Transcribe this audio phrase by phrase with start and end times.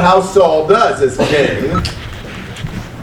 [0.00, 1.84] how Saul does as king.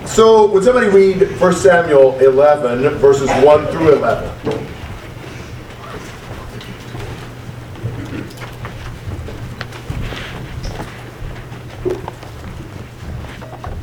[0.05, 4.67] So, would somebody read 1 Samuel 11, verses 1 through 11?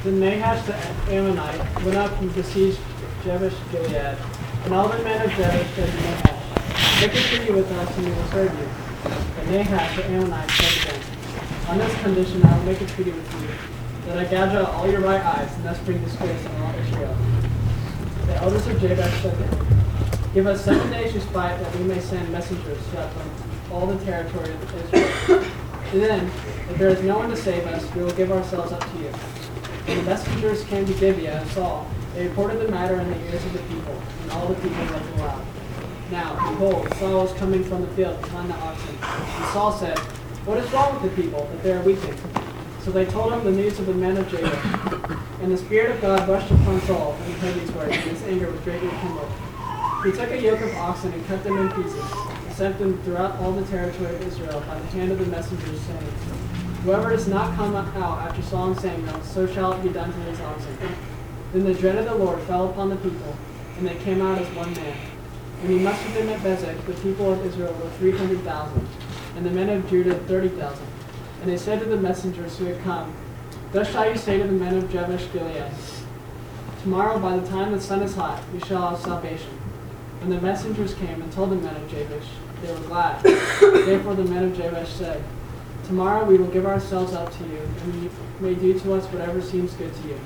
[0.02, 0.75] Then Nahash the
[1.14, 2.79] Ammonite went up and besieged
[3.22, 4.18] Jabesh Gilead.
[4.64, 8.06] And all the men of Jabesh said to Nahash, Make a treaty with us and
[8.06, 8.68] we will serve you.
[9.34, 10.73] But Nahash the Ammonite said
[11.68, 13.48] On this condition I will make a treaty with you,
[14.06, 17.16] that I gouge out all your right eyes, and thus bring disgrace on all Israel.
[18.27, 19.66] The elders of Jabesh said to
[20.34, 23.10] Give us seven days respite that we may send messengers throughout
[23.72, 25.45] all the territory of Israel.
[25.92, 26.27] And then,
[26.70, 29.10] if there is no one to save us, we will give ourselves up to you.
[29.86, 33.44] When the messengers came to Gibeah and Saul, they reported the matter in the ears
[33.44, 35.46] of the people, and all the people wept aloud.
[36.10, 38.96] Now, behold, Saul was coming from the field behind the oxen.
[39.00, 39.98] And Saul said,
[40.45, 42.15] What is wrong with the people, that they are weeping?
[42.80, 45.17] So they told him the news of the men of Jabesh.
[45.41, 48.23] And the Spirit of God rushed upon Saul when he heard these words, and his
[48.25, 49.33] anger was greatly kindled.
[50.05, 52.05] He took a yoke of oxen and cut them in pieces,
[52.45, 55.81] and sent them throughout all the territory of Israel by the hand of the messengers,
[55.81, 56.12] saying,
[56.84, 60.19] Whoever does not come out after Saul and Samuel, so shall it be done to
[60.29, 60.77] his oxen.
[61.55, 63.34] Then the dread of the Lord fell upon the people,
[63.79, 64.95] and they came out as one man.
[65.62, 68.86] And he mustered them at Bezek, the people of Israel were three hundred thousand,
[69.36, 70.86] and the men of Judah thirty thousand.
[71.40, 73.14] And they said to the messengers who had come,
[73.72, 75.70] Thus shall you say to the men of Jabesh Gilead,
[76.82, 79.50] Tomorrow, by the time the sun is hot, we shall have salvation.
[80.20, 82.28] When the messengers came and told the men of Jabesh,
[82.62, 83.22] they were glad.
[83.22, 85.22] Therefore the men of Jabesh said,
[85.84, 89.42] Tomorrow we will give ourselves up to you, and you may do to us whatever
[89.42, 90.18] seems good to you.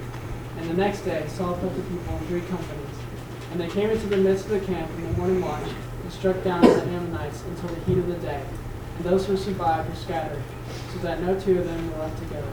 [0.58, 2.96] And the next day Saul put the people in three companies.
[3.50, 5.68] And they came into the midst of the camp in the morning watch,
[6.02, 8.42] and struck down the Ammonites until the heat of the day.
[9.00, 10.42] Those who survived were scattered,
[10.92, 12.50] so that no two of them were left together.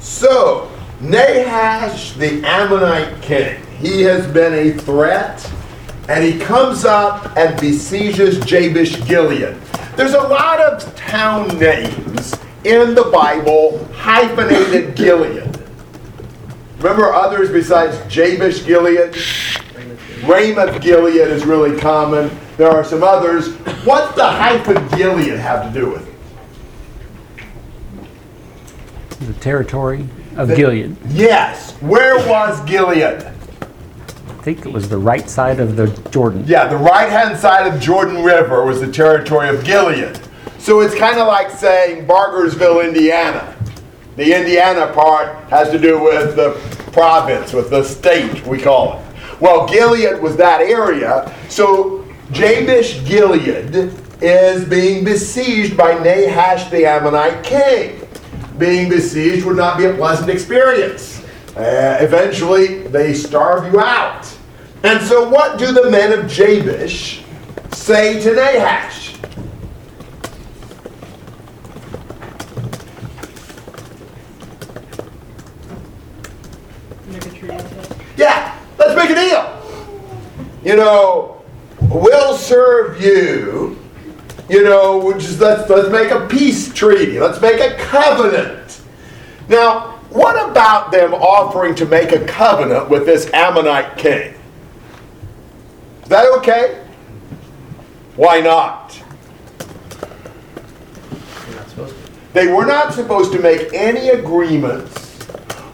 [0.00, 5.50] So, Nahash the Ammonite king, he has been a threat,
[6.08, 9.56] and he comes up and besieges Jabesh Gilead.
[9.96, 15.48] There's a lot of town names in the Bible hyphenated Gilead.
[16.78, 19.16] Remember others besides Jabesh Gilead?
[20.24, 22.30] Ramoth Gilead is really common.
[22.56, 23.54] There are some others.
[23.84, 26.12] What's the hyphen Gilead have to do with it?
[29.26, 30.96] The territory of Gilead.
[31.08, 31.72] Yes.
[31.80, 33.22] Where was Gilead?
[33.22, 36.44] I think it was the right side of the Jordan.
[36.46, 40.20] Yeah, the right hand side of Jordan River was the territory of Gilead.
[40.58, 43.56] So it's kind of like saying Bargersville, Indiana.
[44.16, 46.50] The Indiana part has to do with the
[46.92, 49.40] province, with the state, we call it.
[49.40, 51.34] Well, Gilead was that area.
[51.48, 52.01] So
[52.32, 58.00] Jabesh Gilead is being besieged by Nahash the Ammonite king.
[58.56, 61.22] Being besieged would not be a pleasant experience.
[61.54, 64.26] Uh, eventually, they starve you out.
[64.82, 67.22] And so, what do the men of Jabesh
[67.74, 69.12] say to Nahash?
[77.08, 77.98] Make a treaty with us.
[78.16, 79.58] Yeah, let's make a deal.
[80.64, 81.41] You know,
[81.92, 83.78] we'll serve you.
[84.48, 87.18] You know, we'll just let's let's make a peace treaty.
[87.18, 88.82] Let's make a covenant.
[89.48, 94.34] Now, what about them offering to make a covenant with this Ammonite king?
[96.02, 96.84] Is that okay?
[98.16, 99.02] Why not?
[102.32, 105.18] They were not supposed to make any agreements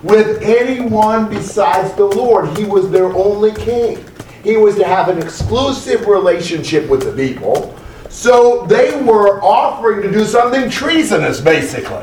[0.02, 2.56] with anyone besides the Lord.
[2.58, 4.04] He was their only king.
[4.48, 7.76] He was to have an exclusive relationship with the people.
[8.08, 12.02] So they were offering to do something treasonous, basically.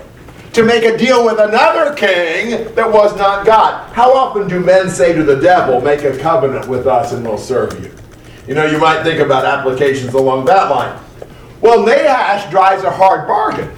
[0.53, 3.91] To make a deal with another king that was not God.
[3.93, 7.39] How often do men say to the devil, Make a covenant with us and we'll
[7.39, 7.91] serve you?
[8.47, 10.99] You know, you might think about applications along that line.
[11.61, 13.71] Well, Nahash drives a hard bargain.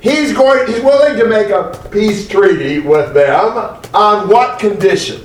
[0.00, 5.24] He's going he's willing to make a peace treaty with them on what condition?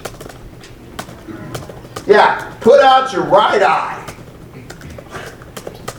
[2.07, 4.15] Yeah, put out your right eye.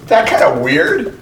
[0.06, 1.19] That kind of weird.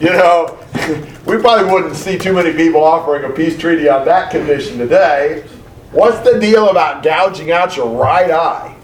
[0.00, 0.58] You know,
[1.26, 5.44] we probably wouldn't see too many people offering a peace treaty on that condition today.
[5.92, 8.76] What's the deal about gouging out your right eye?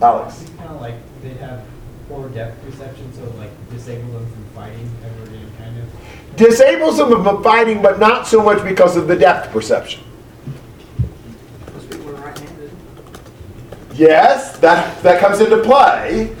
[0.00, 0.42] Alex.
[0.42, 1.62] It's Kind of like they have
[2.08, 6.36] poor depth perception, so like disable them from fighting ever again, kind of.
[6.36, 10.02] Disables them from fighting, but not so much because of the depth perception.
[11.72, 12.70] Most people are right-handed.
[13.94, 16.34] Yes, that, that comes into play.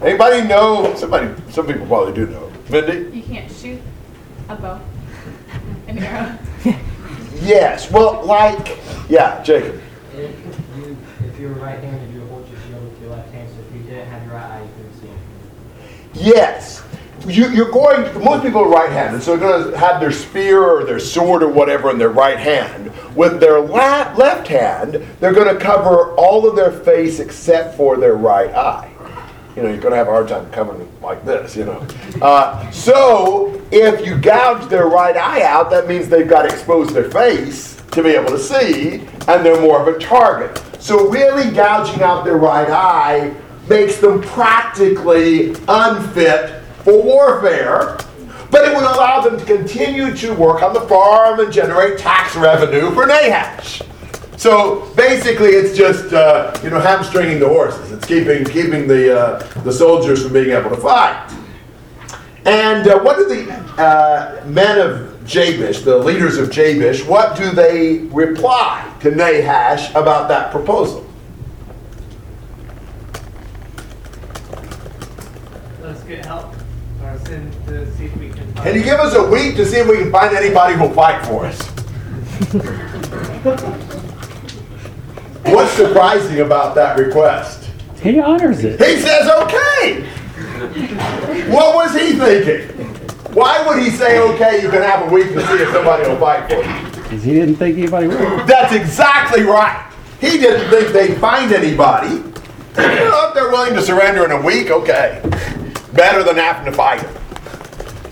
[0.00, 0.94] Anybody know?
[0.96, 2.52] Somebody, some people probably do know.
[2.70, 3.16] Mindy?
[3.16, 3.80] You can't shoot
[4.48, 4.80] a bow,
[5.88, 6.38] an arrow.
[7.42, 7.90] Yes.
[7.90, 8.78] Well, like,
[9.08, 9.80] yeah, Jacob.
[10.12, 10.30] If
[10.76, 13.56] you, if you were right-handed, you would hold your shield with your left hand, so
[13.66, 16.26] if you didn't have your right eye, you couldn't see anything.
[16.34, 16.84] Yes.
[17.26, 20.84] You, you're going, most people are right-handed, so they're going to have their spear or
[20.84, 22.91] their sword or whatever in their right hand.
[23.14, 27.96] With their la- left hand, they're going to cover all of their face except for
[27.96, 28.88] their right eye.
[29.54, 31.86] You know, you're going to have a hard time covering like this, you know.
[32.22, 36.92] Uh, so, if you gouge their right eye out, that means they've got to expose
[36.94, 40.58] their face to be able to see, and they're more of a target.
[40.80, 43.34] So, really gouging out their right eye
[43.68, 47.98] makes them practically unfit for warfare,
[48.52, 52.36] but it would allow them to continue to work on the farm and generate tax
[52.36, 53.82] revenue for Nahash.
[54.36, 57.90] So basically, it's just uh, you know hamstringing the horses.
[57.90, 61.32] It's keeping keeping the uh, the soldiers from being able to fight.
[62.44, 67.52] And uh, what do the uh, men of Jabesh, the leaders of Jabesh, what do
[67.52, 71.06] they reply to Nahash about that proposal?
[75.80, 76.52] Let's get help,
[77.00, 77.54] or send
[77.92, 78.54] to see if we can.
[78.54, 81.24] Can you give us a week to see if we can find anybody who'll fight
[81.26, 81.60] for us?
[85.44, 87.70] What's surprising about that request?
[88.00, 88.80] He honors it.
[88.80, 90.02] He says, okay.
[91.50, 92.68] What was he thinking?
[93.34, 96.18] Why would he say, okay, you can have a week to see if somebody will
[96.18, 97.02] fight for you?
[97.02, 98.46] Because he didn't think anybody would.
[98.46, 99.90] That's exactly right.
[100.20, 102.16] He didn't think they'd find anybody.
[102.16, 102.22] You
[102.76, 105.20] know, if they're willing to surrender in a week, okay.
[105.92, 107.21] Better than having to fight them.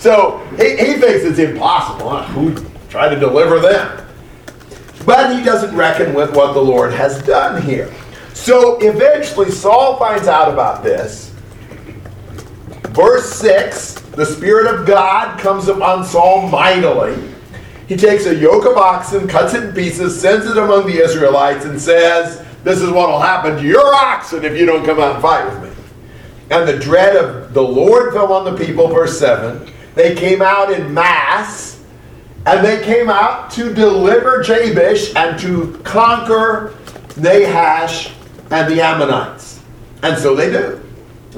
[0.01, 2.23] So he, he thinks it's impossible.
[2.23, 2.57] Who
[2.89, 4.07] try to deliver them?
[5.05, 7.95] But he doesn't reckon with what the Lord has done here.
[8.33, 11.35] So eventually Saul finds out about this.
[12.93, 17.33] Verse 6 the Spirit of God comes upon Saul mightily.
[17.87, 21.65] He takes a yoke of oxen, cuts it in pieces, sends it among the Israelites,
[21.65, 25.15] and says, This is what will happen to your oxen if you don't come out
[25.15, 25.85] and fight with me.
[26.51, 29.73] And the dread of the Lord fell on the people, verse 7.
[30.01, 31.85] They came out in mass,
[32.47, 36.75] and they came out to deliver Jabesh and to conquer
[37.19, 38.11] Nahash
[38.51, 39.61] and the Ammonites.
[40.03, 40.81] And so they do.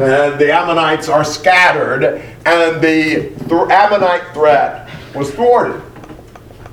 [0.00, 2.04] And the Ammonites are scattered,
[2.46, 5.82] and the th- Ammonite threat was thwarted.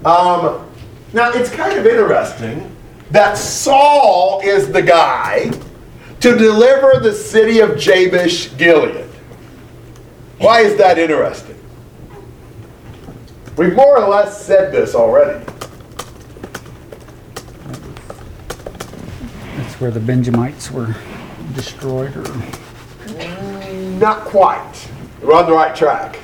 [0.05, 0.69] Um,
[1.11, 2.69] now, it's kind of interesting
[3.09, 5.49] that Saul is the guy
[6.19, 9.09] to deliver the city of Jabesh Gilead.
[10.37, 11.58] Why is that interesting?
[13.59, 15.43] We've more or less said this already.
[19.57, 20.95] That's where the Benjamites were
[21.55, 22.23] destroyed or
[23.99, 24.89] Not quite.
[25.21, 26.19] We're on the right track.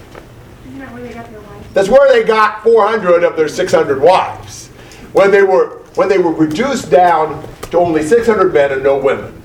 [0.65, 1.73] Isn't that where they got their wives?
[1.73, 4.67] That's where they got 400 of their 600 wives.
[5.11, 9.41] When they were when they were reduced down to only 600 men and no women,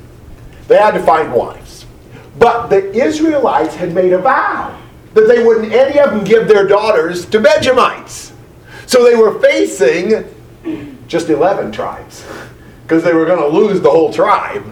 [0.69, 1.87] they had to find wives.
[2.39, 4.80] But the Israelites had made a vow
[5.15, 8.33] that they wouldn't any of them give their daughters to Benjamites.
[8.87, 10.25] So they were facing
[11.07, 12.25] just 11 tribes
[12.83, 14.65] because they were going to lose the whole tribe.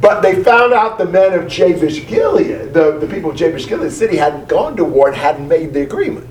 [0.00, 3.92] But they found out the men of Jabesh Gilead, the, the people of Jabesh Gilead
[3.92, 6.28] city, hadn't gone to war and hadn't made the agreement.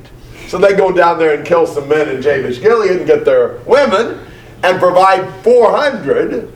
[0.48, 3.58] So they go down there and kill some men in Jabesh Gilead and get their
[3.66, 4.20] women
[4.64, 6.52] and provide 400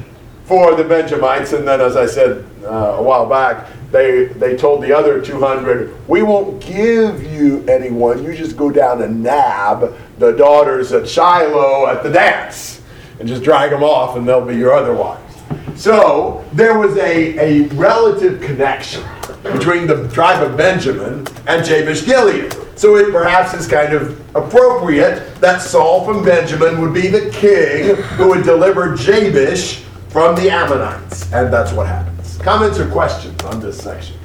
[0.45, 1.53] for the Benjamites.
[1.53, 6.07] And then, as I said uh, a while back, they, they told the other 200,
[6.07, 8.23] We won't give you anyone.
[8.23, 12.81] You just go down and nab the daughters at Shiloh at the dance
[13.19, 15.35] and just drag them off, and they'll be your other wives.
[15.75, 19.03] So there was a, a relative connection
[19.43, 22.53] between the tribe of Benjamin and Jabesh Gilead.
[22.77, 27.95] So it perhaps is kind of appropriate that Saul from Benjamin would be the king
[28.17, 31.31] who would deliver Jabesh from the Ammonites.
[31.33, 32.18] And that's what happens.
[32.39, 34.15] Comments or questions on this section?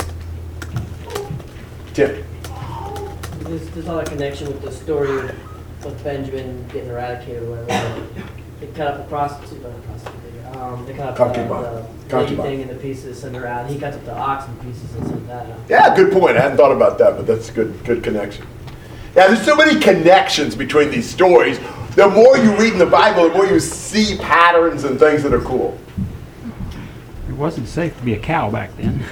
[1.95, 2.25] Tim.
[3.41, 5.35] There's, there's not a connection with the story of,
[6.03, 8.07] Benjamin getting eradicated or whatever.
[8.59, 11.63] They cut up the prostitute, not prostitute, um, they cut up Concubine.
[11.63, 12.47] the, the Concubine.
[12.47, 13.69] thing into pieces, her out.
[13.69, 15.59] He cuts up the ox in pieces and sends that out.
[15.69, 16.39] Yeah, good point.
[16.39, 18.47] I hadn't thought about that, but that's a good, good connection.
[19.15, 21.59] Yeah, there's so many connections between these stories.
[21.97, 25.35] The more you read in the Bible, the more you see patterns and things that
[25.35, 25.79] are cool.
[27.35, 29.03] It wasn't safe to be a cow back then.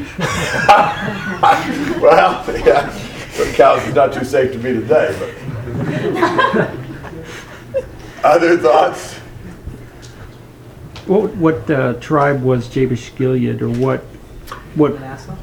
[2.01, 2.91] Well, yeah,
[3.31, 5.31] some cows are not too safe to be today, but.
[8.25, 9.15] Other thoughts?
[11.07, 14.01] What what uh, tribe was Jabesh Gilead or what
[14.75, 15.37] what Manasseh?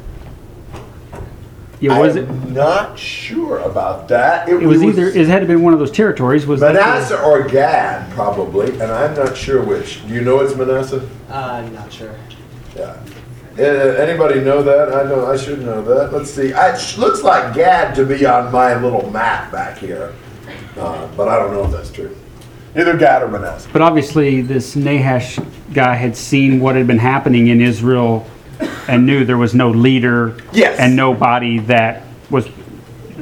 [1.79, 2.27] Yeah, was it?
[2.27, 4.49] I'm not sure about that.
[4.49, 7.21] It was either, it had to be one of those territories, was that the- Manasseh
[7.23, 10.05] or Gad, probably, and I'm not sure which.
[10.07, 11.07] Do you know it's Manasseh?
[11.29, 12.13] Uh, I'm not sure.
[12.75, 12.97] Yeah.
[13.57, 14.93] Uh, anybody know that?
[14.93, 15.25] I know.
[15.29, 16.13] I should know that.
[16.13, 16.53] Let's see.
[16.53, 20.13] I, it looks like Gad to be on my little map back here,
[20.77, 22.15] uh, but I don't know if that's true.
[22.75, 23.67] Either Gad or Manasseh.
[23.73, 25.39] But obviously, this Nahash
[25.73, 28.25] guy had seen what had been happening in Israel
[28.87, 30.79] and knew there was no leader Yes.
[30.79, 32.47] and nobody that was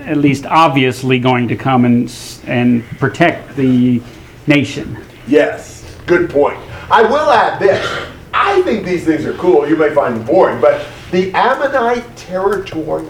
[0.02, 2.14] at least obviously going to come and,
[2.46, 4.02] and protect the
[4.46, 4.98] nation.
[5.28, 6.58] Yes, good point.
[6.92, 8.08] I will add this.
[8.58, 9.70] I think these things are cool.
[9.70, 13.06] You may find them boring, but the Ammonite territory,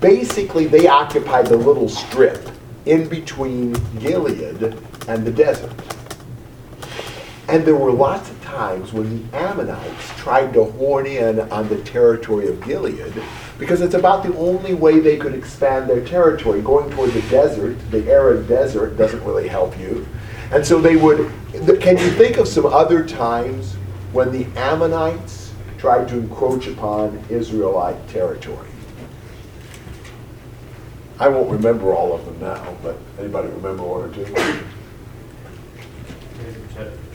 [0.00, 2.48] basically, they occupied the little strip
[2.84, 5.72] in between Gilead and the desert.
[7.46, 11.80] And there were lots of times when the Ammonites tried to horn in on the
[11.82, 13.14] territory of Gilead
[13.60, 16.60] because it's about the only way they could expand their territory.
[16.60, 20.08] Going toward the desert, the arid desert, doesn't really help you.
[20.50, 21.30] And so they would.
[21.80, 23.76] Can you think of some other times
[24.12, 28.68] when the Ammonites tried to encroach upon Israelite territory?
[31.18, 34.24] I won't remember all of them now, but anybody remember one or two?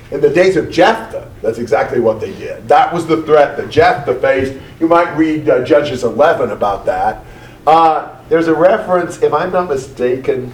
[0.10, 2.68] In the days of Jephthah, that's exactly what they did.
[2.70, 4.58] That was the threat that Jephthah faced.
[4.80, 7.26] You might read uh, Judges 11 about that.
[7.66, 10.54] Uh, there's a reference, if I'm not mistaken,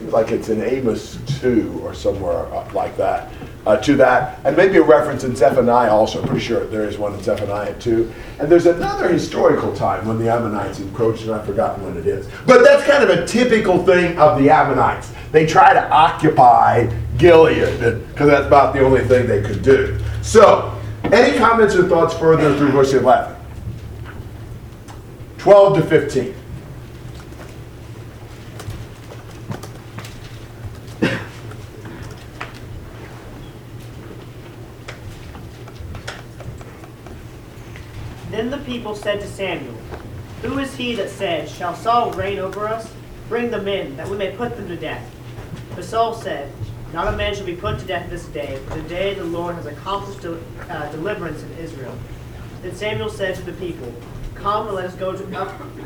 [0.00, 3.32] like it's in Amos 2 or somewhere uh, like that,
[3.66, 4.40] uh, to that.
[4.44, 6.20] And maybe a reference in Zephaniah also.
[6.20, 8.12] I'm pretty sure there is one in Zephaniah too.
[8.38, 12.28] And there's another historical time when the Ammonites encroached, and I've forgotten when it is.
[12.46, 15.12] But that's kind of a typical thing of the Ammonites.
[15.32, 19.98] They try to occupy Gilead because that's about the only thing they could do.
[20.22, 23.36] So, any comments or thoughts further through verse 11?
[25.38, 26.34] 12 to 15.
[38.44, 39.72] Then the people said to Samuel,
[40.42, 42.92] Who is he that said, Shall Saul reign over us?
[43.26, 45.02] Bring them in, that we may put them to death.
[45.74, 46.52] But Saul said,
[46.92, 49.64] Not a man shall be put to death this day, for today the Lord has
[49.64, 51.96] accomplished de- uh, deliverance in Israel.
[52.60, 53.90] Then Samuel said to the people,
[54.34, 55.24] Come and let us go to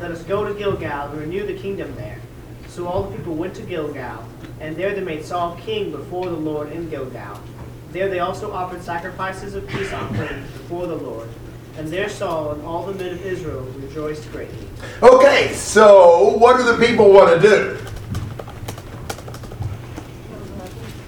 [0.00, 2.18] let us go to Gilgal and renew the kingdom there.
[2.66, 4.24] So all the people went to Gilgal,
[4.58, 7.40] and there they made Saul king before the Lord in Gilgal.
[7.92, 11.28] There they also offered sacrifices of peace offerings before the Lord.
[11.78, 14.66] And there Saul and all the men of Israel rejoiced greatly.
[15.00, 17.78] Okay, so what do the people want to do?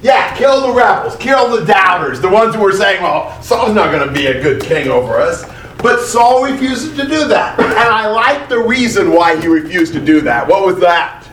[0.00, 3.91] Yeah, kill the rebels, kill the doubters, the ones who were saying, well, Saul's not
[3.91, 5.45] going to be a good king over us.
[5.79, 7.59] But Saul refuses to do that.
[7.59, 10.47] And I like the reason why he refused to do that.
[10.47, 11.27] What was that?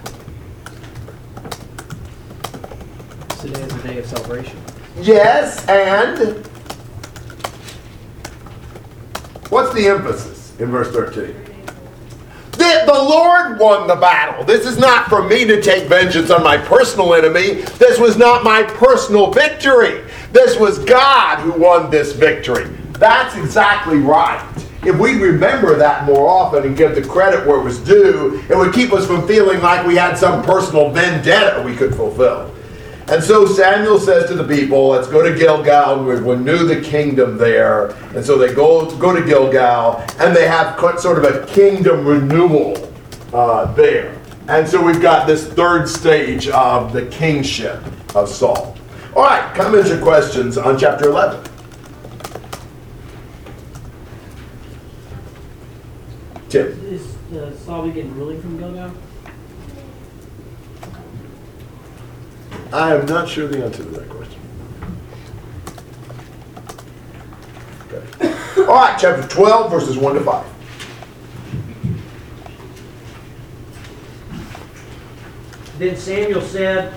[3.39, 4.57] Today is a day of celebration.
[4.99, 6.46] Yes, and
[9.49, 11.35] what's the emphasis in verse 13?
[12.51, 14.43] The, the Lord won the battle.
[14.43, 17.61] This is not for me to take vengeance on my personal enemy.
[17.77, 20.03] This was not my personal victory.
[20.31, 22.65] This was God who won this victory.
[22.93, 24.43] That's exactly right.
[24.83, 28.57] If we remember that more often and give the credit where it was due, it
[28.57, 32.51] would keep us from feeling like we had some personal vendetta we could fulfill.
[33.09, 37.37] And so Samuel says to the people, let's go to Gilgal we renew the kingdom
[37.37, 37.91] there.
[38.13, 42.93] And so they go, go to Gilgal and they have sort of a kingdom renewal
[43.33, 44.19] uh, there.
[44.49, 47.81] And so we've got this third stage of the kingship
[48.13, 48.75] of Saul.
[49.15, 51.49] All right, comments or questions on chapter 11?
[56.49, 56.67] Tim.
[56.85, 58.91] Is uh, Saul begin ruling from Gilgal?
[62.73, 64.41] I am not sure the answer to that question.
[67.87, 68.61] Okay.
[68.61, 70.45] All right, chapter 12, verses 1 to 5.
[75.79, 76.93] Then Samuel said,